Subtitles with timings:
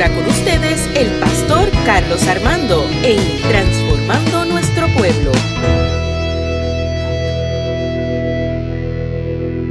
[0.00, 5.32] ahora con ustedes el pastor Carlos Armando en Transformando Nuestro Pueblo.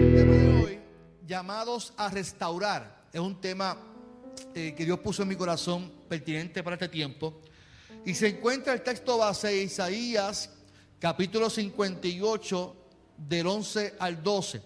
[0.01, 0.79] El tema de hoy,
[1.25, 3.77] llamados a restaurar, es un tema
[4.53, 7.39] eh, que Dios puso en mi corazón pertinente para este tiempo.
[8.05, 10.49] Y se encuentra el texto base de Isaías,
[10.99, 12.75] capítulo 58,
[13.29, 14.61] del 11 al 12.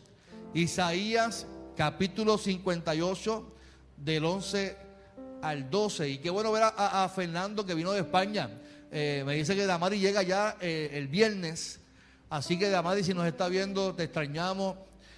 [0.56, 1.46] Isaías,
[1.78, 3.56] capítulo 58,
[3.98, 4.91] del 11 al 12.
[5.44, 8.48] Y qué bueno ver a, Fernando que vino de España.
[8.92, 11.80] Eh, me dice que Damari llega ya eh, el viernes.
[12.30, 14.76] Así que Damari, si nos está viendo, te extrañamos.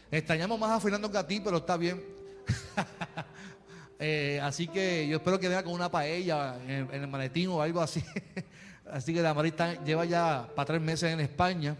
[0.09, 2.02] Extrañamos más a Fernando que a ti, pero está bien.
[4.05, 7.62] Eh, así que yo espero que venga con una paella en, en el maletín o
[7.62, 8.04] algo así.
[8.91, 11.77] así que Damari está- lleva ya para tres meses en España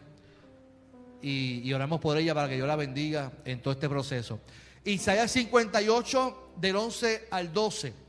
[1.22, 4.40] y, y oramos por ella para que Dios la bendiga en todo este proceso.
[4.86, 8.03] Isaías 58 del 11 al 12.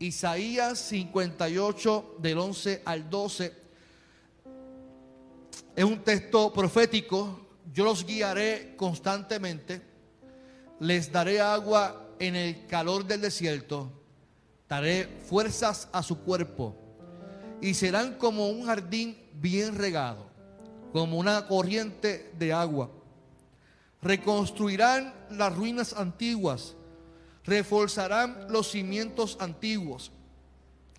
[0.00, 3.52] Isaías 58 del 11 al 12
[5.76, 7.38] es un texto profético.
[7.72, 9.82] Yo los guiaré constantemente.
[10.78, 13.92] Les daré agua en el calor del desierto.
[14.68, 16.74] Daré fuerzas a su cuerpo.
[17.60, 20.26] Y serán como un jardín bien regado,
[20.92, 22.90] como una corriente de agua.
[24.00, 26.74] Reconstruirán las ruinas antiguas.
[27.44, 30.12] Reforzarán los cimientos antiguos.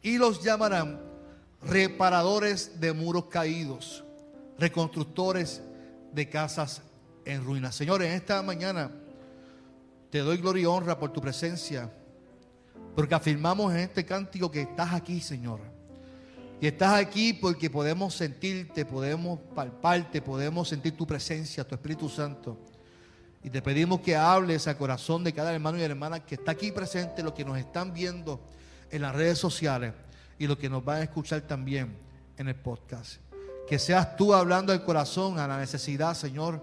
[0.02, 1.00] Y los llamarán
[1.64, 4.04] reparadores de muros caídos,
[4.58, 5.62] reconstructores
[6.12, 6.82] de casas
[7.26, 7.76] en ruinas.
[7.76, 8.92] Señores, en esta mañana
[10.10, 11.90] te doy gloria y honra por tu presencia,
[12.96, 15.60] porque afirmamos en este cántico que estás aquí, Señor.
[16.60, 22.58] Y estás aquí porque podemos sentirte, podemos palparte, podemos sentir tu presencia, tu Espíritu Santo.
[23.44, 26.72] Y te pedimos que hables al corazón de cada hermano y hermana que está aquí
[26.72, 28.40] presente, los que nos están viendo
[28.92, 29.94] en las redes sociales
[30.38, 31.98] y los que nos van a escuchar también
[32.38, 33.20] en el podcast.
[33.68, 36.62] Que seas tú hablando al corazón, a la necesidad, Señor.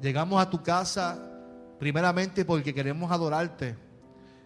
[0.00, 1.18] Llegamos a tu casa
[1.78, 3.76] primeramente porque queremos adorarte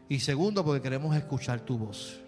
[0.09, 2.19] y segundo porque queremos escuchar tu voz.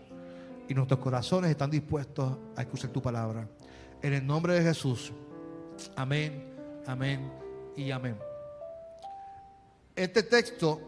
[0.69, 3.49] Y nuestros corazones están dispuestos a escuchar tu palabra.
[4.03, 5.13] En el nombre de Jesús.
[5.97, 6.55] Amén,
[6.87, 7.33] amén
[7.77, 8.30] y amén.
[10.01, 10.81] Este texto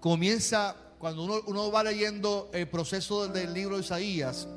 [0.00, 4.48] comienza cuando uno, va leyendo el proceso del libro de Isaías.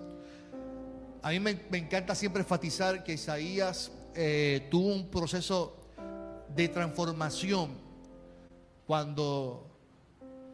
[1.21, 5.75] A mí me, encanta siempre enfatizar que Isaías eh, tuvo un proceso
[6.55, 7.71] de transformación
[8.87, 9.67] cuando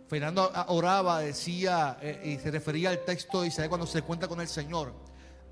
[0.08, 4.42] Fernando oraba, decía eh, y se refería al texto de Isaías cuando se encuentra con
[4.42, 4.92] el Señor.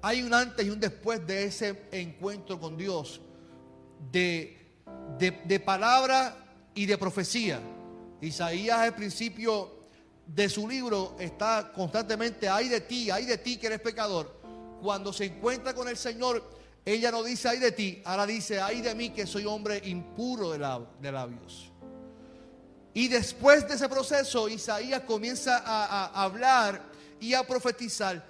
[0.02, 3.22] Hay un antes y un después de ese encuentro con Dios,
[4.12, 4.82] de,
[5.20, 6.40] de, de palabra
[6.76, 7.60] y de profecía.
[8.22, 9.84] Isaías al principio
[10.26, 14.42] de su libro está constantemente, ay de ti, ay de ti que eres pecador.
[14.82, 16.44] Cuando se encuentra con el Señor,
[16.86, 20.52] ella no dice ay de ti, ahora dice ay de mí que soy hombre impuro
[20.52, 21.70] de, lab- de labios.
[22.94, 26.82] Y después de ese proceso, Isaías comienza a, a hablar
[27.20, 28.24] y a profetizar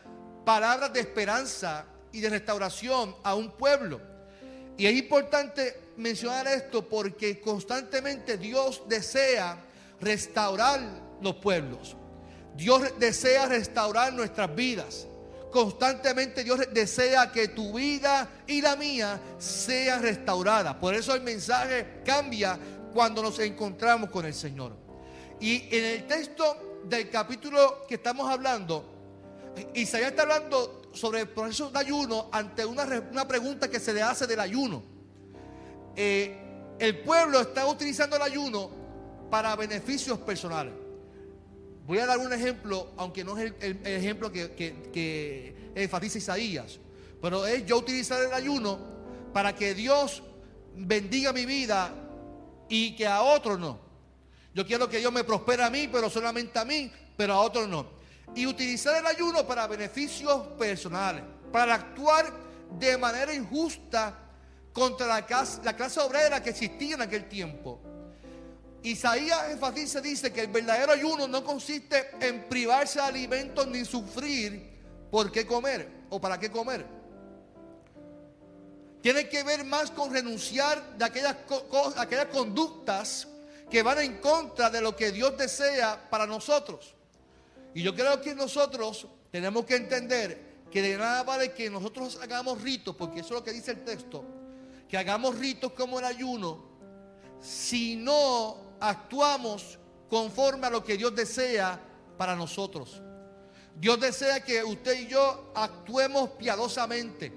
[0.46, 4.00] palabras de esperanza y de restauración a un pueblo.
[4.78, 9.58] Y es importante mencionar esto porque constantemente Dios desea
[10.02, 10.82] restaurar
[11.22, 11.96] los pueblos.
[12.56, 15.08] Dios desea restaurar nuestras vidas.
[15.52, 20.80] Constantemente Dios desea que tu vida y la mía sea restaurada.
[20.80, 22.58] Por eso el mensaje cambia
[22.92, 24.76] cuando nos encontramos con el Señor.
[25.40, 28.84] Y en el texto del capítulo que estamos hablando,
[29.74, 34.02] Isaías está hablando sobre el proceso de ayuno ante una, una pregunta que se le
[34.02, 34.93] hace del ayuno.
[35.96, 36.38] Eh,
[36.80, 38.70] el pueblo está utilizando el ayuno
[39.30, 40.74] para beneficios personales.
[41.86, 46.80] Voy a dar un ejemplo, aunque no es el, ejemplo que, que- que enfatiza Isaías,
[47.22, 48.80] pero es yo utilizar el ayuno
[49.34, 50.24] para que Dios
[50.76, 51.94] bendiga mi vida
[52.70, 53.80] y que a otros no.
[54.54, 57.68] Yo quiero que Dios me prospere a mí, pero solamente a mí, pero a otros
[57.68, 57.88] no.
[58.36, 62.32] Y utilizar el ayuno para beneficios personales, para actuar
[62.80, 64.23] de manera injusta
[64.74, 67.80] contra la clase, la clase obrera que existía en aquel tiempo.
[68.84, 74.74] Isaías enfatiza, dice que el verdadero ayuno no consiste en privarse de alimentos ni sufrir
[75.10, 76.86] por qué comer o para qué comer.
[79.02, 81.36] Tiene que ver más con renunciar de aquellas,
[81.98, 83.28] aquellas conductas
[83.70, 86.94] que van en contra de lo que Dios desea para nosotros.
[87.74, 92.62] Y yo creo que nosotros tenemos que entender que de nada vale que nosotros hagamos
[92.62, 94.24] ritos, porque eso es lo que dice el texto,
[94.94, 96.64] que hagamos ritos como el ayuno,
[97.42, 101.80] si no actuamos conforme a lo que Dios desea
[102.16, 103.02] para nosotros.
[103.76, 107.34] Dios desea que usted y yo actuemos piadosamente,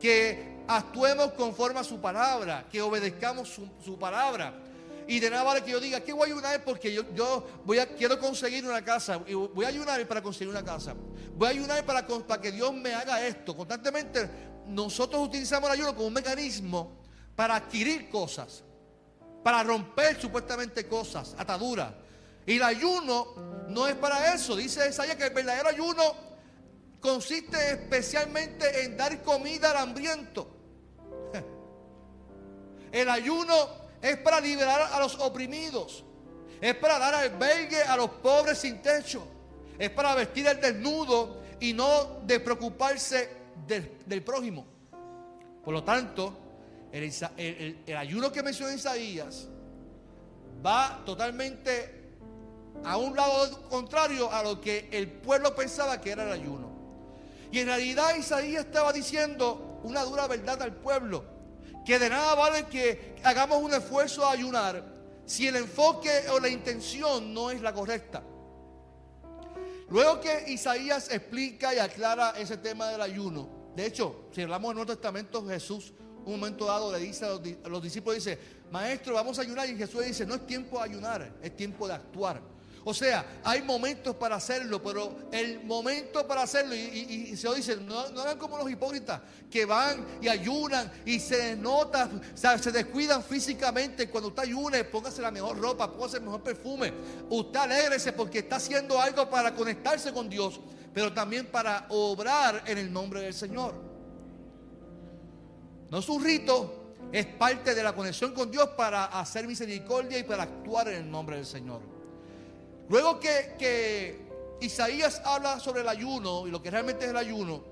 [0.00, 4.52] que actuemos conforme a su palabra, que obedezcamos su, palabra.
[5.06, 6.64] Y de nada vale que yo diga, ¿qué voy a ayunar?
[6.64, 9.16] Porque yo, yo voy quiero conseguir una casa.
[9.16, 10.96] Voy a ayunar para conseguir una casa.
[11.36, 12.04] Voy a ayunar para
[12.40, 13.56] que Dios me haga esto.
[13.56, 17.00] Constantemente nosotros utilizamos el ayuno como un mecanismo
[17.34, 18.62] para adquirir cosas.
[19.42, 21.92] Para romper supuestamente cosas, ataduras.
[22.46, 23.34] Y el ayuno
[23.68, 24.56] no es para eso.
[24.56, 26.02] Dice Isaías que el verdadero ayuno
[27.00, 30.48] consiste especialmente en dar comida al hambriento.
[32.92, 33.54] El ayuno
[34.02, 36.04] es para liberar a los oprimidos.
[36.60, 39.26] Es para dar albergue a los pobres sin techo.
[39.78, 44.66] Es para vestir al desnudo y no de preocuparse del, prójimo.
[45.64, 46.36] Por lo tanto,
[46.92, 49.48] el, ayuno que menciona Isaías
[50.64, 51.98] va totalmente
[52.84, 56.70] a un lado contrario a lo que el pueblo pensaba que era el ayuno.
[57.52, 61.24] Y en realidad Isaías estaba diciendo una dura verdad al pueblo,
[61.84, 64.84] que de nada vale que hagamos un esfuerzo a ayunar
[65.26, 68.22] si el enfoque o la intención no es la correcta.
[69.90, 74.76] Luego que Isaías explica y aclara ese tema del ayuno, de hecho, si hablamos del
[74.76, 75.92] Nuevo Testamento, Jesús
[76.24, 78.38] un momento dado le dice a los, discípulos, dice,
[78.70, 79.68] maestro, vamos a ayunar.
[79.68, 82.40] Y Jesús dice, no es tiempo de ayunar, es tiempo de actuar.
[82.84, 88.08] O sea, hay momentos para hacerlo, pero el momento para hacerlo, y, se dice, no,
[88.10, 94.08] no hagan como los hipócritas, que van y ayunan y se nota, se descuidan físicamente.
[94.08, 96.92] Cuando usted ayune, póngase la mejor ropa, póngase el mejor perfume.
[97.28, 100.58] Usted alégrese porque está haciendo algo para conectarse con Dios,
[100.94, 103.74] pero también para obrar en el nombre del Señor.
[105.90, 110.22] No es un rito, es parte de la conexión con Dios para hacer misericordia y
[110.22, 111.99] para actuar en el nombre del Señor.
[112.90, 114.28] Luego que,
[114.60, 117.64] Isaías habla sobre el ayuno y lo que realmente es el ayuno,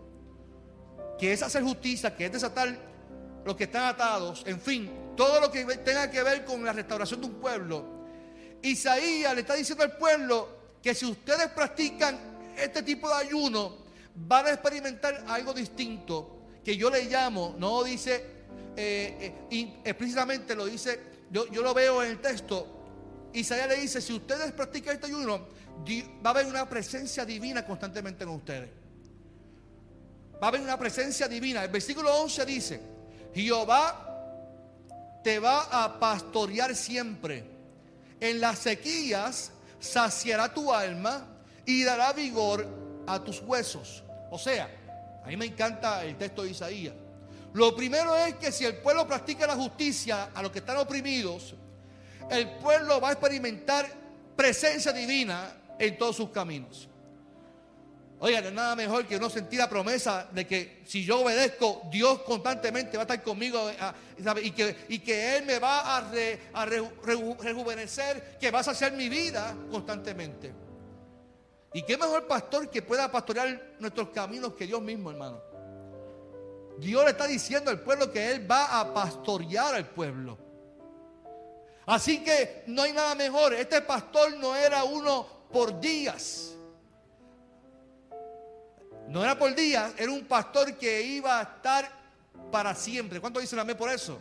[1.18, 2.74] que es hacer justicia, que es desatar
[3.44, 7.20] los que están atados, en fin, todo lo que tenga que ver con la restauración
[7.20, 7.84] de un pueblo.
[8.62, 10.48] Isaías le está diciendo al pueblo
[10.80, 12.18] que si ustedes practican
[12.56, 13.76] este tipo de ayuno,
[14.14, 18.24] van a experimentar algo distinto, que yo le llamo, no dice
[18.76, 21.00] eh, eh, explícitamente, lo dice,
[21.30, 22.77] yo, yo lo veo en el texto,
[23.32, 25.48] Isaías le dice, si ustedes practican este ayuno,
[26.24, 28.70] va a haber una presencia divina constantemente en ustedes.
[30.42, 31.64] Va a haber una presencia divina.
[31.64, 32.80] El versículo 11 dice,
[33.34, 34.04] Jehová
[35.22, 37.44] te va a pastorear siempre.
[38.20, 41.26] En las sequías saciará tu alma
[41.64, 42.66] y dará vigor
[43.06, 44.02] a tus huesos.
[44.30, 44.68] O sea,
[45.24, 46.94] a mí me encanta el texto de Isaías.
[47.54, 51.54] Lo primero es que si el pueblo practica la justicia a los que están oprimidos,
[52.30, 53.86] el pueblo va a experimentar
[54.36, 56.88] presencia divina en todos sus caminos.
[58.20, 61.82] Oigan, no es nada mejor que no sentir la promesa de que si yo obedezco,
[61.90, 63.76] Dios constantemente va a estar conmigo eh,
[64.42, 66.10] y, que, y que Él me va a,
[66.64, 70.52] rejuvenecer, que va a saciar mi vida constantemente.
[71.72, 75.40] Y qué mejor pastor que pueda pastorear nuestros caminos que Dios mismo, hermano.
[76.78, 80.47] Dios le está diciendo al pueblo que Él va a pastorear al pueblo.
[81.88, 83.54] Así que no hay nada mejor.
[83.54, 86.54] Este pastor no era uno por días.
[89.08, 91.90] No era por días, era un pastor que iba a estar
[92.52, 93.22] para siempre.
[93.22, 94.18] ¿Cuánto dicen amén por eso?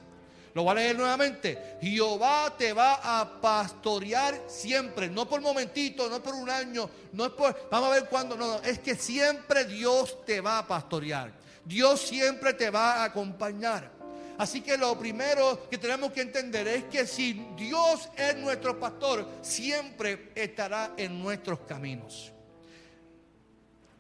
[0.54, 1.78] Lo voy a leer nuevamente.
[1.82, 7.32] Jehová te va a pastorear siempre, no por momentito, no por un año, no es
[7.34, 11.34] por, vamos a ver cuándo, no, no, es que siempre Dios te va a pastorear.
[11.66, 13.97] Dios siempre te va a acompañar.
[14.38, 19.28] Así que lo primero que tenemos que entender es que si Dios es nuestro pastor,
[19.42, 22.32] siempre estará en nuestros caminos.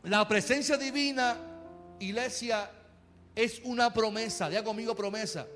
[0.03, 1.35] La presencia divina,
[1.99, 2.69] iglesia,
[3.35, 4.47] es una promesa.
[4.47, 5.47] Diga conmigo promesa.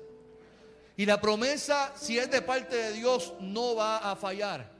[0.96, 4.70] Y la promesa, si es de parte de Dios, no va a fallar.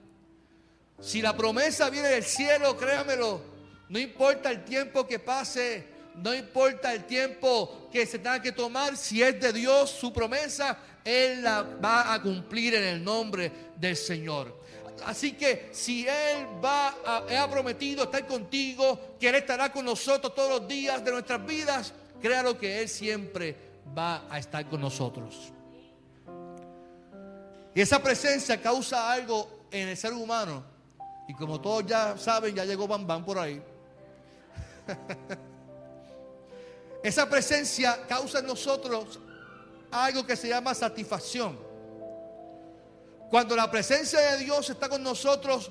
[1.00, 3.40] Si la promesa viene del cielo, créamelo,
[3.88, 8.96] no importa el tiempo que pase, no importa el tiempo que se tenga que tomar,
[8.96, 13.96] si es de Dios su promesa, Él la va a cumplir en el nombre del
[13.96, 14.60] Señor.
[15.04, 20.34] Así que si Él va a, ha prometido estar contigo, que Él estará con nosotros
[20.34, 23.56] todos los días de nuestras vidas, créalo que Él siempre
[23.96, 25.52] va a estar con nosotros.
[27.74, 30.62] Y esa presencia causa algo en el ser humano.
[31.26, 33.62] Y como todos ya saben, ya llegó Bam por ahí.
[37.02, 39.18] Esa presencia causa en nosotros
[39.90, 41.58] algo que se llama satisfacción.
[43.28, 45.70] Cuando la presencia de Dios está con nosotros,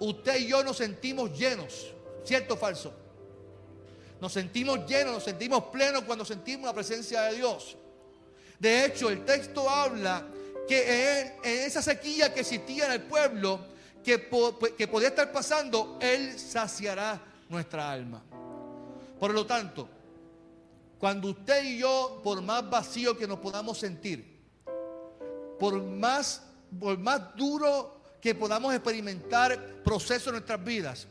[0.00, 1.92] usted y yo nos sentimos llenos.
[2.24, 2.92] ¿Cierto o falso?
[4.20, 7.76] Nos sentimos llenos, nos sentimos plenos cuando sentimos la presencia de Dios.
[8.58, 10.26] De hecho, el texto habla
[10.66, 13.60] que en, esa sequía que existía en el pueblo,
[14.02, 14.28] que,
[14.76, 18.22] que podía estar pasando, Él saciará nuestra alma.
[19.20, 19.88] Por lo tanto,
[20.98, 24.38] cuando usted y yo, por más vacío que nos podamos sentir,
[25.58, 26.42] por más,
[26.78, 31.06] por más duro que podamos experimentar procesos en nuestras vidas,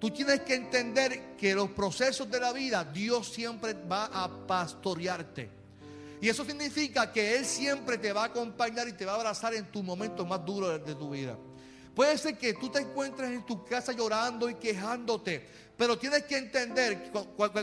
[0.00, 5.50] tú tienes que entender que los procesos de la vida, Dios siempre va a pastorearte.
[6.20, 9.54] Y eso significa que Él siempre te va a acompañar y te va a abrazar
[9.54, 11.36] en tu momento más duro de, tu vida.
[11.94, 15.46] Puede ser que tú te encuentres en tu casa llorando y quejándote,
[15.76, 17.10] pero tienes que entender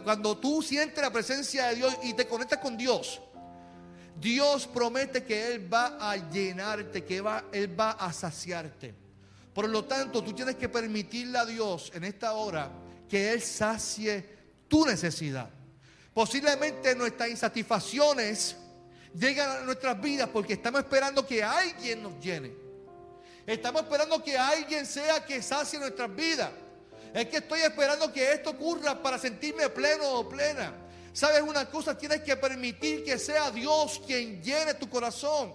[0.04, 3.22] cuando tú sientes la presencia de Dios y te conectas con Dios,
[4.20, 8.94] Dios promete que Él va a llenarte, que va, Él va a saciarte.
[9.54, 12.72] Por lo tanto, tú tienes que permitirle a Dios en esta hora
[13.10, 14.28] que Él sacie
[14.68, 15.50] tu necesidad.
[16.14, 18.56] Posiblemente nuestras insatisfacciones
[19.16, 22.54] llegan a nuestras vidas porque estamos esperando que alguien nos llene.
[23.46, 26.50] Estamos esperando que alguien sea que sacie nuestras vidas.
[27.14, 30.74] Es que estoy esperando que esto ocurra para sentirme pleno o plena.
[31.14, 31.96] ¿Sabes una cosa?
[31.96, 35.54] Tienes que permitir que sea Dios quien llene tu corazón.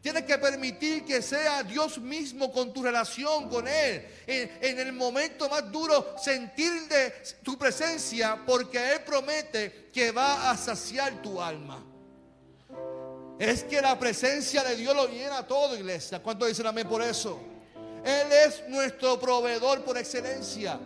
[0.00, 4.06] Tienes que permitir que sea Dios mismo con tu relación con Él.
[4.26, 7.10] En, el momento más duro, sentir de
[7.42, 11.82] tu presencia porque Él promete que va a saciar tu alma.
[13.38, 16.22] Es que la presencia de Dios lo llena todo, iglesia.
[16.22, 17.40] ¿Cuánto dicen amén por eso?
[18.04, 20.78] Él es nuestro proveedor por excelencia.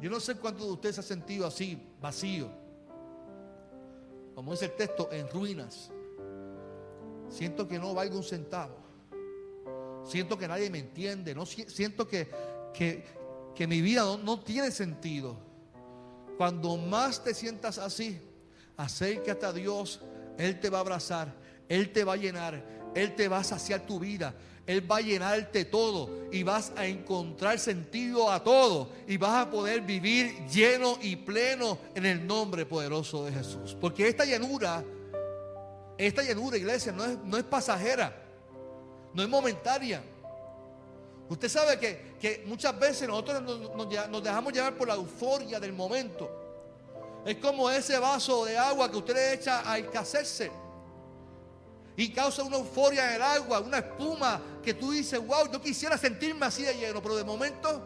[0.00, 2.66] Yo no sé cuántos de ustedes se han sentido así, vacío
[4.36, 5.90] como dice el texto, en ruinas.
[7.30, 8.76] Siento que no valgo un centavo.
[10.04, 11.34] Siento que nadie me entiende.
[11.34, 12.28] No, siento que,
[12.74, 15.38] que, mi vida no, no tiene sentido.
[16.36, 18.20] Cuando más te sientas así,
[18.76, 20.02] acércate a Dios.
[20.36, 21.34] Él te va a abrazar.
[21.66, 22.62] Él te va a llenar.
[22.94, 24.34] Él te va a saciar tu vida.
[24.66, 29.50] Él va a llenarte todo y vas a encontrar sentido a todo y vas a
[29.50, 33.76] poder vivir lleno y pleno en el nombre poderoso de Jesús.
[33.80, 34.82] Porque esta llenura,
[35.96, 38.12] esta llenura, iglesia, no es, no es pasajera,
[39.14, 40.02] no es momentaria.
[41.28, 46.28] Usted sabe que, muchas veces nosotros nos, nos dejamos llevar por la euforia del momento.
[47.24, 50.50] Es como ese vaso de agua que usted le echa a escasearse
[51.96, 55.96] y causa una euforia en el agua, una espuma que tú dices, wow, yo quisiera
[55.96, 57.80] sentirme así de lleno, pero de momento,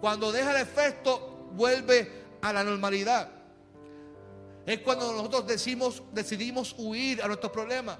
[0.00, 3.30] cuando deja el efecto, vuelve a la normalidad.
[4.64, 7.98] Es cuando nosotros decimos, decidimos huir a nuestros problemas.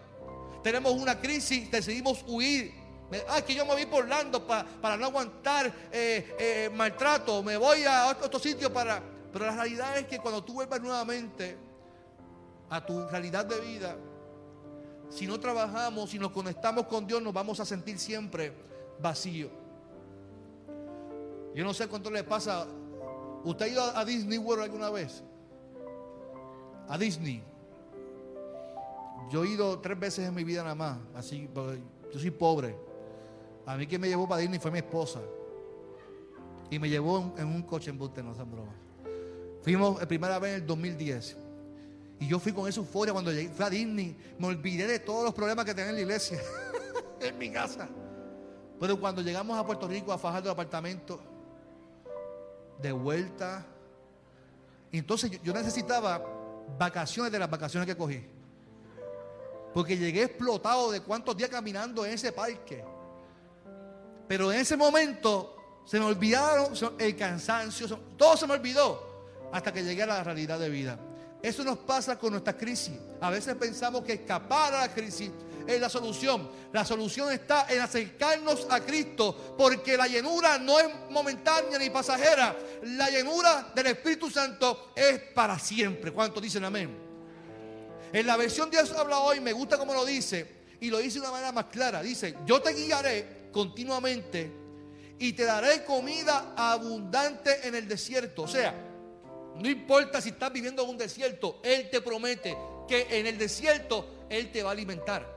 [0.63, 2.73] Tenemos una crisis, decidimos huir.
[3.29, 7.43] Ah, que yo me voy por Orlando para no aguantar eh, eh, maltrato.
[7.43, 9.03] Me voy a otro sitio para...
[9.31, 11.59] Pero la realidad es que cuando tú vuelvas nuevamente
[12.71, 13.95] a tu realidad de vida,
[15.09, 18.53] si no trabajamos, si nos conectamos con Dios, nos vamos a sentir siempre
[19.01, 19.51] vacíos.
[21.55, 22.67] Yo no sé cuánto le pasa.
[23.45, 25.23] ¿Usted ha ido a Disney World alguna vez?
[26.89, 27.43] A Disney.
[29.31, 30.99] Yo he ido tres veces en mi vida nada más.
[31.15, 32.77] Así, yo soy pobre.
[33.67, 35.21] A mí quien me llevó para Disney fue mi esposa.
[36.71, 38.75] Y me llevó en, un coche en Buste, no sean bromas.
[39.63, 41.44] Fuimos la primera vez en el 2010.
[42.21, 44.17] Y yo fui con esa euforia cuando llegué, fui a Disney.
[44.39, 46.41] Me olvidé de todos los problemas que tenía en la iglesia,
[47.21, 47.89] en mi casa.
[48.81, 51.21] Pero cuando llegamos a Puerto Rico a fajar del apartamento,
[52.81, 53.65] de vuelta,
[54.93, 56.23] entonces yo, necesitaba
[56.79, 58.25] vacaciones de las vacaciones que cogí.
[59.73, 62.85] Porque llegué explotado de cuántos días caminando en ese parque.
[64.29, 69.15] Pero en ese momento se me olvidaron el cansancio, todo se me olvidó
[69.53, 70.99] hasta que llegué a la realidad de vida.
[71.45, 72.95] Eso nos pasa con nuestra crisis.
[73.21, 75.31] A veces pensamos que escapar a la crisis
[75.67, 76.49] es la solución.
[76.73, 82.57] La solución está en acercarnos a Cristo, porque la llenura no es momentánea ni pasajera.
[82.85, 86.13] La llenura del Espíritu Santo es para siempre.
[86.13, 86.97] ¿Cuántos dicen amén?
[88.11, 91.27] En la versión Dios habla hoy, me gusta como lo dice, y lo dice de
[91.27, 92.01] una manera más clara.
[92.01, 94.51] Dice, yo te guiaré continuamente
[95.19, 98.45] y te daré comida abundante en el desierto.
[98.45, 98.84] O sea,
[99.57, 102.57] no importa si estás viviendo en un desierto, Él te promete
[102.89, 105.35] que en el desierto Él te va a alimentar.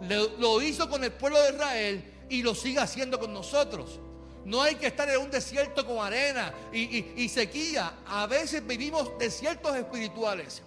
[0.00, 4.00] Lo, hizo con el pueblo de Israel y lo sigue haciendo con nosotros.
[4.44, 7.94] No hay que estar en un desierto con arena y, sequía.
[8.06, 10.62] A veces vivimos desiertos espirituales.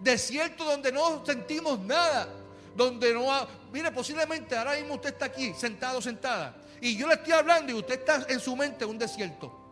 [0.00, 2.28] Desiertos donde no sentimos nada.
[2.76, 3.26] Donde no...
[3.72, 6.56] mire, posiblemente ahora mismo usted está aquí, sentado, sentada.
[6.80, 9.63] Y yo le estoy hablando y usted está en su mente en un desierto.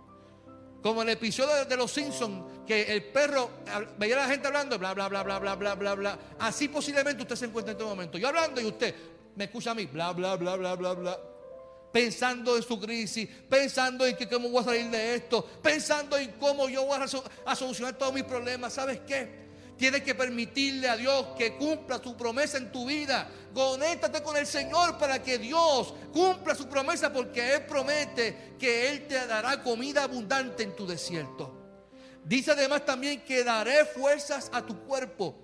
[0.83, 3.51] Como el episodio de, los Simpsons, que el perro
[3.99, 6.19] veía a la gente hablando, bla, bla, bla, bla, bla, bla, bla, bla.
[6.41, 8.19] Así posiblemente usted se encuentra en este momento.
[8.19, 8.95] Yo hablando y usted
[9.37, 11.19] me escucha a mí, bla, bla, bla, bla, bla, bla.
[11.93, 16.33] Pensando en su crisis, pensando en que cómo voy a salir de esto, pensando en
[16.33, 16.99] cómo yo voy
[17.45, 18.73] a, solucionar todos mis problemas.
[18.73, 19.42] ¿Sabes qué?
[19.83, 23.29] Tienes que permitirle a Dios que cumpla su promesa en tu vida.
[23.53, 29.09] Conéctate con el Señor para que Dios cumpla su promesa porque Él promete que Él
[29.09, 31.81] te dará comida abundante en tu desierto.
[32.25, 35.35] Dice además también que daré fuerzas a tu cuerpo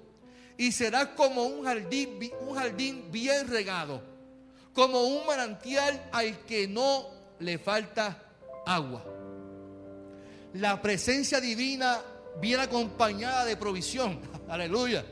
[0.57, 4.05] y serás como un jardín, un jardín bien regado,
[4.73, 7.09] como un manantial al que no
[7.41, 8.23] le falta
[8.65, 9.05] agua.
[10.55, 12.01] La presencia divina
[12.41, 14.21] viene acompañada de provisión.
[14.49, 15.05] Aleluya.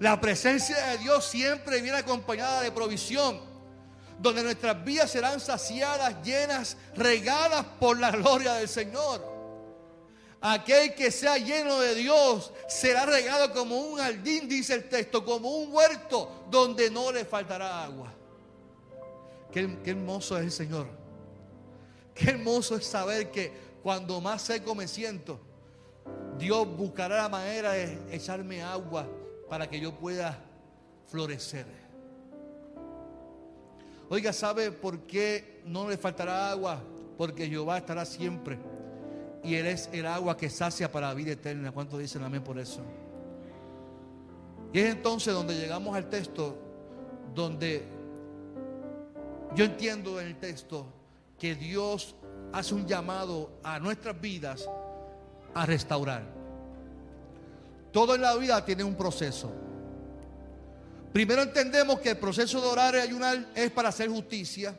[0.00, 3.40] La presencia de Dios siempre viene acompañada de provisión.
[4.18, 9.32] Donde nuestras vidas serán saciadas, llenas, regadas por la gloria del Señor.
[10.40, 15.48] Aquel que sea lleno de Dios será regado como un jardín, dice el texto, como
[15.48, 18.12] un huerto donde no le faltará agua.
[19.52, 20.88] Qué, qué hermoso es el Señor.
[22.14, 25.40] Qué hermoso es saber que cuando más seco me siento,
[26.38, 29.06] Dios buscará la manera de echarme agua
[29.48, 30.38] para que yo pueda
[31.06, 31.66] florecer.
[34.08, 36.82] Oiga, ¿sabe por qué no le faltará agua?
[37.16, 38.58] Porque Jehová estará siempre.
[39.42, 41.72] Y Él es el agua que sacia para la vida eterna.
[41.72, 42.82] ¿Cuántos dicen amén por eso?
[44.72, 46.56] Y es entonces donde llegamos al texto,
[47.34, 47.84] donde
[49.54, 50.86] yo entiendo en el texto
[51.38, 52.14] que Dios
[52.52, 54.68] hace un llamado a nuestras vidas
[55.54, 56.22] a restaurar.
[57.92, 59.52] Todo en la vida tiene un proceso.
[61.12, 64.74] Primero entendemos que el proceso de orar y ayunar es para hacer justicia,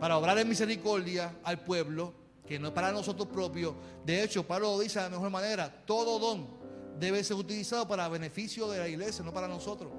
[0.00, 2.12] para obrar en misericordia al pueblo,
[2.44, 3.74] que no es para nosotros propios.
[4.04, 6.58] De hecho, Pablo lo dice de la mejor manera, todo don
[6.98, 9.92] debe ser utilizado para beneficio de la iglesia, no para nosotros.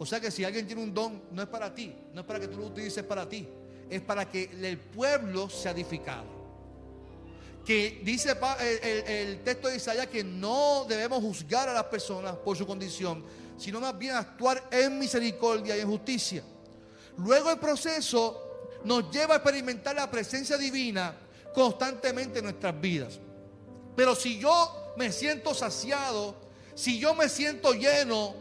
[0.00, 2.40] O sea que si alguien tiene un don, no es para ti, no es para
[2.40, 3.48] que tú lo utilices para ti,
[3.88, 6.37] es para que el pueblo sea edificado
[7.68, 8.34] que dice
[9.06, 13.22] el, texto de Isaías que no debemos juzgar a las personas por su condición,
[13.58, 16.42] sino más bien actuar en misericordia y en justicia.
[17.18, 21.14] Luego el proceso nos lleva a experimentar la presencia divina
[21.52, 23.20] constantemente en nuestras vidas.
[23.94, 26.36] Pero si yo me siento saciado,
[26.74, 28.34] si yo me siento lleno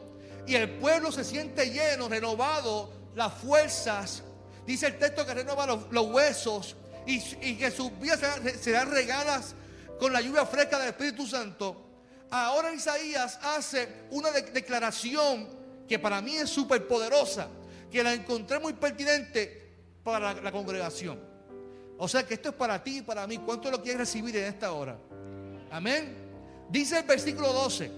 [0.48, 4.24] y el pueblo se siente lleno, renovado, las fuerzas,
[4.66, 8.20] dice el texto que renova los huesos, y, que sus vidas
[8.60, 9.56] serán, regadas
[10.00, 11.86] con la lluvia fresca del Espíritu Santo.
[12.30, 15.48] Ahora Isaías hace una declaración
[15.88, 17.48] que para mí es súper poderosa,
[17.90, 19.72] que la encontré muy pertinente
[20.04, 21.20] para la, congregación.
[21.98, 23.38] O sea que esto es para ti y para mí.
[23.38, 25.00] ¿Cuánto lo quieres recibir en esta hora?
[25.72, 26.16] Amén.
[26.70, 27.90] Dice el versículo 12.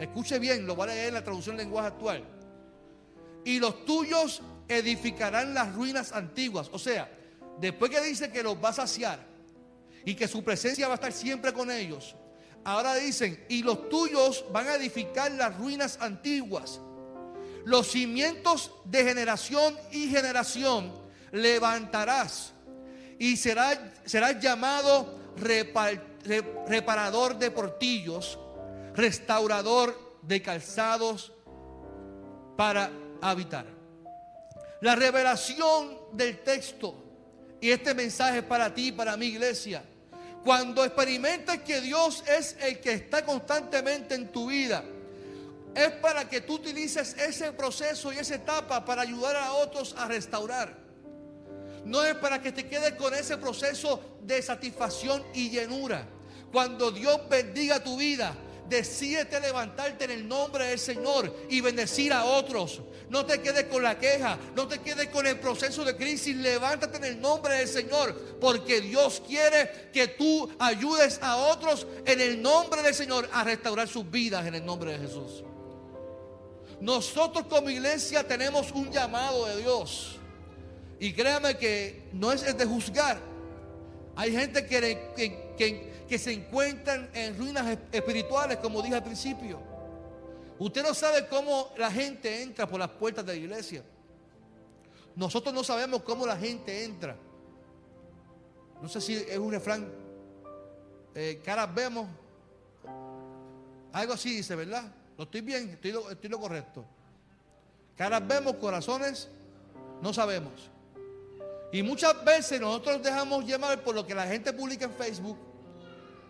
[0.00, 2.24] Escuche bien, lo voy a leer en la traducción lenguaje actual.
[3.44, 6.68] Y los tuyos edificarán las ruinas antiguas.
[6.72, 7.08] O sea,
[7.60, 9.18] Después que dice que los va a saciar
[10.04, 12.16] y que su presencia va a estar siempre con ellos,
[12.64, 16.80] ahora dicen, y los tuyos van a edificar las ruinas antiguas.
[17.64, 20.92] Los cimientos de generación y generación
[21.32, 22.52] levantarás
[23.18, 23.78] y serás,
[24.40, 28.38] llamado reparador de portillos,
[28.94, 31.32] restaurador de calzados
[32.56, 32.90] para
[33.20, 33.66] habitar.
[34.80, 37.02] La revelación del texto
[37.60, 39.82] y este mensaje es para ti, para mi iglesia.
[40.44, 44.84] Cuando experimentas que Dios es el que está constantemente en tu vida,
[45.74, 50.06] es para que tú utilices ese proceso y esa etapa para ayudar a otros a
[50.06, 50.76] restaurar.
[51.84, 56.06] No es para que te quedes con ese proceso de satisfacción y llenura.
[56.50, 58.34] Cuando Dios bendiga tu vida,
[58.68, 62.80] Decídete levantarte en el nombre del Señor y bendecir a otros.
[63.08, 66.34] No te quedes con la queja, no te quedes con el proceso de crisis.
[66.36, 72.20] Levántate en el nombre del Señor, porque Dios quiere que tú ayudes a otros en
[72.20, 75.44] el nombre del Señor a restaurar sus vidas en el nombre de Jesús.
[76.80, 80.18] Nosotros como iglesia tenemos un llamado de Dios.
[80.98, 83.18] Y créame que no es el de juzgar.
[84.14, 89.60] Hay gente que, que, que se encuentran en ruinas espirituales, como dije al principio.
[90.58, 93.82] Usted no sabe cómo la gente entra por las puertas de la iglesia.
[95.14, 97.16] Nosotros no sabemos cómo la gente entra.
[98.80, 99.90] No sé si es un refrán.
[101.14, 102.06] Eh, caras vemos.
[103.92, 104.92] Algo así dice, ¿verdad?
[105.16, 106.84] Lo estoy bien, estoy lo, estoy lo correcto.
[107.96, 109.28] Caras vemos, corazones
[110.02, 110.70] no sabemos.
[111.72, 115.38] Y muchas veces nosotros dejamos llevar por lo que la gente publica en Facebook,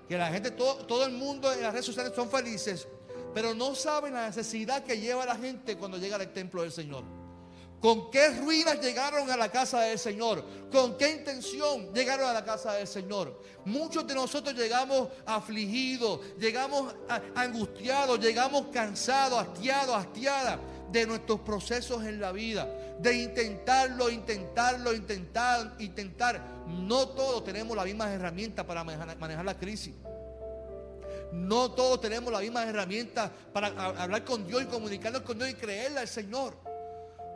[0.08, 2.86] que la gente, todo, todo el mundo en las redes sociales son felices,
[3.34, 7.04] pero no saben la necesidad que lleva la gente cuando llega al templo del Señor.
[7.80, 10.42] ¿Con qué ruinas llegaron a la casa del Señor?
[10.72, 13.38] ¿Con qué intención llegaron a la casa del Señor?
[13.66, 16.94] Muchos de nosotros llegamos afligidos, llegamos
[17.34, 20.58] angustiados, llegamos cansados, hastiados, hastiadas
[20.90, 22.68] de nuestros procesos en la vida,
[22.98, 26.40] de intentarlo, intentarlo, intentar, intentar.
[26.66, 29.94] No todos tenemos las mismas herramientas para manejar, la crisis.
[31.32, 35.54] No todos tenemos las mismas herramientas para hablar con Dios y comunicarnos con Dios y
[35.54, 36.56] creerle al Señor.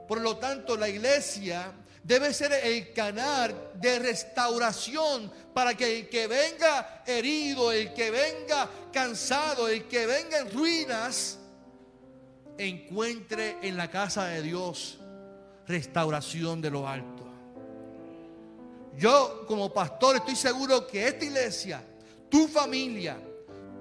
[0.06, 6.26] Por lo tanto, la iglesia debe ser el canal de restauración para que el que
[6.26, 11.39] venga herido, el que venga cansado, el que venga en ruinas,
[12.66, 14.98] encuentre en la casa de Dios
[15.66, 17.26] restauración de lo alto.
[18.96, 21.82] Yo como pastor estoy seguro que esta iglesia,
[22.28, 23.18] tu familia,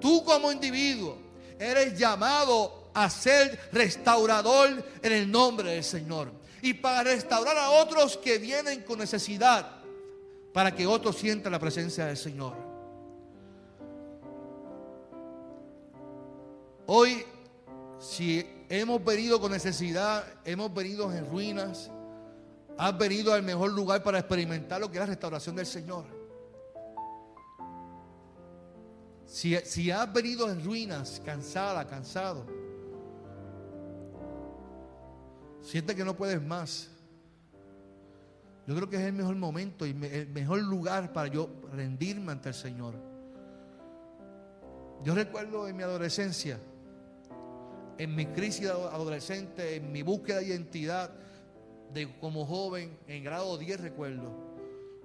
[0.00, 1.18] tú como individuo,
[1.58, 6.32] eres llamado a ser restaurador en el nombre del Señor.
[6.62, 9.76] Y para restaurar a otros que vienen con necesidad,
[10.52, 12.54] para que otros sientan la presencia del Señor.
[16.86, 17.24] Hoy,
[18.00, 21.90] si hemos venido con necesidad, hemos venido en ruinas,
[22.78, 26.06] has venido al mejor lugar para experimentar lo que es la restauración del Señor.
[29.26, 32.46] Si, si has venido en ruinas, cansada, cansado,
[35.60, 36.88] siente que no puedes más.
[38.66, 42.48] Yo creo que es el mejor momento y el mejor lugar para yo rendirme ante
[42.48, 42.94] el Señor.
[45.04, 46.58] Yo recuerdo en mi adolescencia,
[48.00, 51.10] en mi crisis adolescente, en mi búsqueda de identidad
[51.92, 54.32] de, como joven, en grado 10 recuerdo,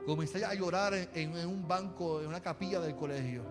[0.05, 3.43] comencé a llorar en, un banco, en una capilla del colegio.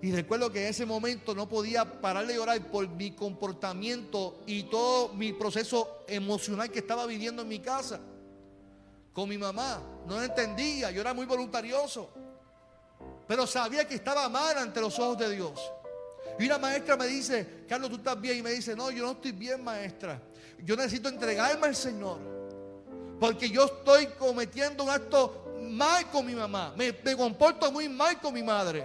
[0.00, 4.62] Y recuerdo que en ese momento no podía parar de llorar por mi comportamiento y
[4.62, 7.98] todo mi proceso emocional que estaba viviendo en mi casa.
[9.12, 9.82] Con mi mamá.
[10.06, 10.92] No entendía.
[10.92, 12.10] Yo era muy voluntarioso.
[13.26, 15.60] Pero sabía que estaba mal ante los ojos de Dios.
[16.38, 18.38] Y una maestra me dice, Carlos, tú estás bien.
[18.38, 20.20] Y me dice, no, yo no estoy bien, maestra.
[20.64, 22.18] Yo necesito entregarme al Señor.
[23.20, 26.74] Porque yo estoy cometiendo un acto mal con mi mamá.
[26.76, 28.84] Me, comporto muy mal con mi madre.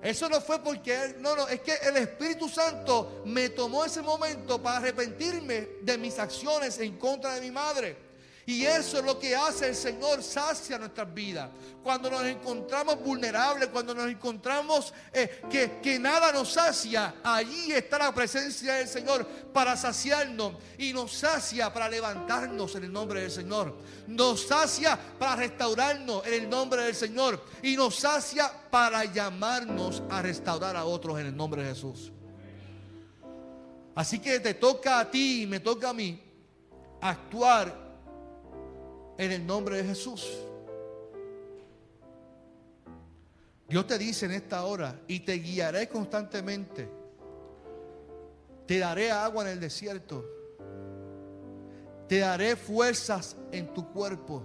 [0.00, 4.60] Eso no fue porque, no, no, es que el Espíritu Santo me tomó ese momento
[4.60, 8.11] para arrepentirme de mis acciones en contra de mi madre.
[8.44, 11.48] Y eso es lo que hace el Señor, sacia nuestras vidas.
[11.82, 17.98] Cuando nos encontramos vulnerables, cuando nos encontramos eh, que, que nada nos sacia, allí está
[17.98, 23.30] la presencia del Señor para saciarnos y nos sacia para levantarnos en el nombre del
[23.30, 23.76] Señor.
[24.08, 30.20] Nos sacia para restaurarnos en el nombre del Señor y nos sacia para llamarnos a
[30.20, 32.10] restaurar a otros en el nombre de Jesús.
[33.94, 36.20] Así que te toca a ti y me toca a mí
[37.00, 37.91] actuar
[39.18, 40.26] en el nombre de Jesús.
[43.68, 46.88] Dios te dice en esta hora, y te guiaré constantemente.
[48.66, 50.24] Te daré agua en el desierto.
[52.08, 54.42] Te daré fuerzas en tu cuerpo.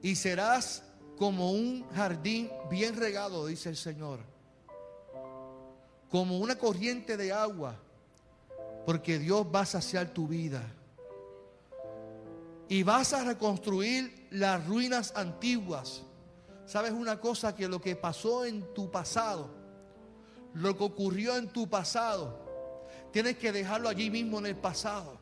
[0.00, 0.82] Y serás
[1.16, 4.20] como un jardín bien regado, dice el Señor.
[6.10, 7.76] Como una corriente de agua
[8.84, 10.62] porque Dios va a saciar tu vida.
[12.68, 16.02] Y vas a reconstruir las ruinas antiguas.
[16.66, 17.54] ¿Sabes una cosa?
[17.54, 19.50] Que lo que pasó en tu pasado,
[20.54, 22.40] lo que ocurrió en tu pasado,
[23.12, 25.18] tienes que dejarlo allí mismo en el pasado.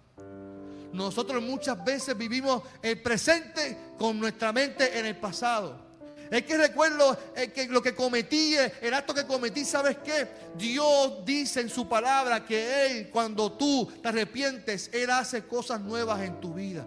[0.93, 5.92] Nosotros muchas veces vivimos el presente con nuestra mente en el pasado.
[6.33, 10.27] Es que recuerdo eh, que lo que cometí, eh, el acto que cometí, ¿sabes qué?
[10.57, 16.23] Dios dice en su palabra que Él, cuando tú te arrepientes, Él hace cosas nuevas
[16.23, 16.87] en tu vida.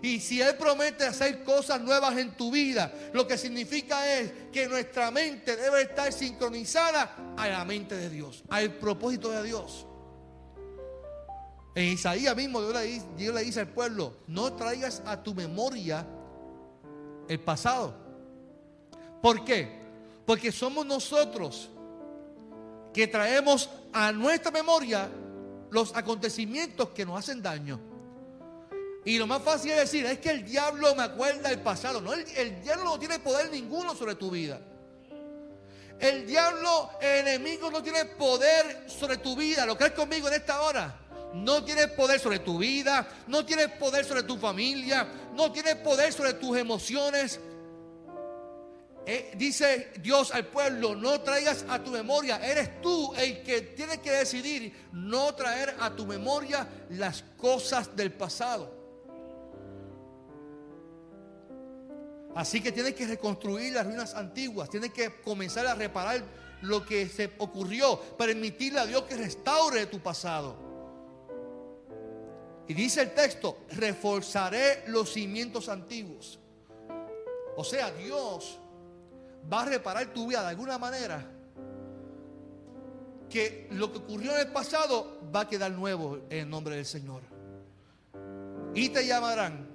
[0.00, 4.66] Y si Él promete hacer cosas nuevas en tu vida, lo que significa es que
[4.66, 9.86] nuestra mente debe estar sincronizada a la mente de Dios, al propósito de Dios.
[11.74, 16.06] En Isaías mismo Dios le, Dios le dice al pueblo, no traigas a tu memoria
[17.28, 17.99] el pasado
[19.20, 19.80] ¿Por qué?
[20.24, 21.70] Porque somos nosotros
[22.92, 25.08] que traemos a nuestra memoria
[25.70, 27.80] los acontecimientos que nos hacen daño.
[29.04, 32.00] Y lo más fácil es decir, es que el diablo me acuerda del pasado.
[32.00, 34.60] No, el, diablo no tiene poder ninguno sobre tu vida.
[35.98, 39.64] El diablo, el enemigo, no tiene poder sobre tu vida.
[39.66, 40.96] ¿Lo crees conmigo en esta hora?
[41.34, 46.12] No tienes poder sobre tu vida, no tienes poder sobre tu familia, no tienes poder
[46.12, 47.38] sobre tus emociones.
[49.12, 53.98] Eh, dice Dios al pueblo, no traigas a tu memoria, eres tú el que tiene
[53.98, 58.72] que decidir no traer a tu memoria las cosas del pasado.
[62.36, 66.22] Así que tienes que reconstruir las ruinas antiguas, tienes que comenzar a reparar
[66.62, 70.56] lo que se ocurrió, permitirle a Dios que restaure tu pasado.
[72.68, 76.38] Y dice el texto, reforzaré los cimientos antiguos.
[77.56, 78.60] O sea, Dios
[79.52, 81.24] va a reparar tu vida de alguna manera
[83.28, 86.84] que lo que ocurrió en el pasado va a quedar nuevo en el nombre del
[86.84, 87.22] Señor.
[88.74, 89.68] Y te llamarán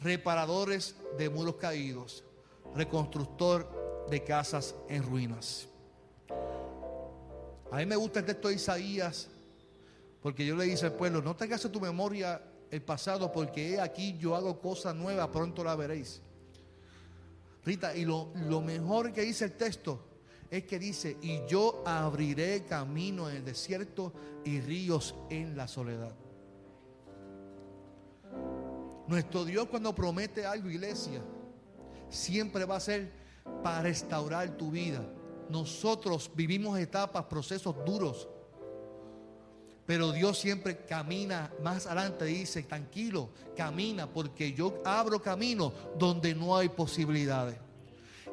[0.00, 2.24] reparadores de muros caídos,
[2.74, 5.68] reconstructor de casas en ruinas.
[7.70, 9.28] A mí me gusta el texto de Isaías,
[10.22, 12.40] porque yo le dice al pueblo, no tengas en tu memoria
[12.70, 16.22] el pasado, porque aquí yo hago cosas nuevas, pronto la veréis.
[17.64, 20.06] Rita, y lo, lo mejor que dice el texto
[20.50, 24.12] es que dice, y yo abriré camino en el desierto
[24.44, 26.14] y ríos en la soledad.
[29.06, 31.22] Nuestro Dios cuando promete algo, iglesia,
[32.08, 33.10] siempre va a ser
[33.62, 35.04] para restaurar tu vida.
[35.50, 38.28] Nosotros vivimos etapas, procesos duros.
[39.86, 46.56] Pero Dios siempre camina más adelante, dice, tranquilo, camina, porque yo abro camino donde no
[46.56, 47.56] hay posibilidades.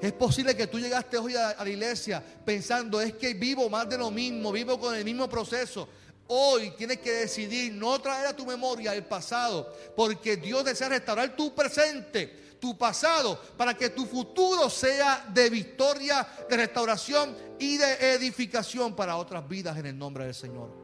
[0.01, 3.97] Es posible que tú llegaste hoy a, la iglesia pensando, es que vivo más de
[3.97, 5.87] lo mismo, vivo con el mismo proceso.
[6.27, 11.35] Hoy tienes que decidir no traer a tu memoria el pasado, porque Dios desea restaurar
[11.35, 18.13] tu presente, tu pasado, para que tu futuro sea de victoria, de restauración y de
[18.13, 20.80] edificación para otras vidas en el nombre del Señor.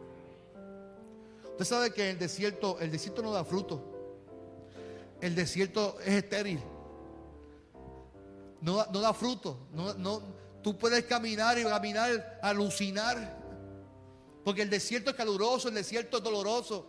[1.58, 3.82] Usted sabe que el desierto, el desierto no da fruto.
[5.20, 6.62] El desierto es estéril.
[8.62, 9.58] No, no da fruto.
[9.74, 10.22] No, no,
[10.62, 13.38] tú puedes caminar y caminar, alucinar
[14.48, 16.86] porque el desierto es caluroso, el desierto es doloroso.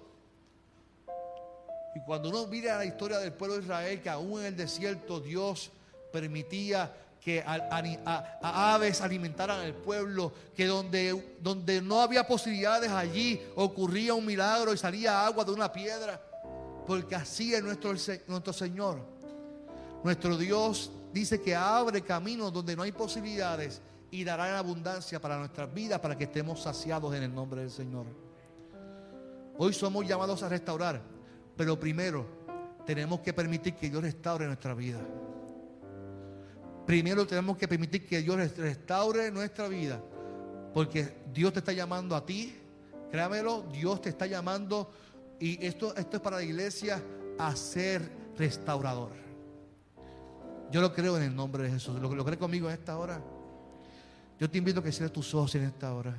[1.97, 5.19] Y cuando uno mira la historia del pueblo de Israel, que aún en el desierto
[5.19, 5.73] Dios
[6.13, 6.95] permitía
[7.29, 14.25] que a, aves alimentaran al pueblo, que donde, donde no había posibilidades allí ocurría un
[14.25, 16.19] milagro y salía agua de una piedra,
[16.87, 17.93] porque así es nuestro,
[18.29, 19.03] nuestro Señor.
[20.03, 25.37] Nuestro Dios dice que abre caminos donde no hay posibilidades y dará en abundancia para
[25.37, 28.07] nuestras vidas, para que estemos saciados en el nombre del Señor.
[29.59, 31.03] Hoy somos llamados a restaurar,
[31.59, 32.25] pero primero
[32.87, 34.99] tenemos que permitir que Dios restaure nuestra vida.
[36.89, 40.03] Primero tenemos que permitir que Dios restaure nuestra vida,
[40.73, 42.57] porque Dios te está llamando a ti,
[43.11, 44.91] créamelo, Dios te está llamando
[45.39, 47.03] y esto, esto es para la iglesia
[47.39, 49.11] a ser restaurador.
[50.71, 52.01] Yo lo creo en el nombre de Jesús.
[52.01, 53.23] ¿Lo, lo cree conmigo en esta hora?
[54.41, 56.19] Yo te invito a que cierres tus ojos en esta hora.